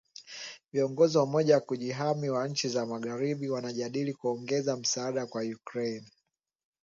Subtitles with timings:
[0.73, 6.07] Viongozi wa Umoja wa Kujihami wa Nchi za Magharibi wanajadili kuongeza msaada kwa Ukraine.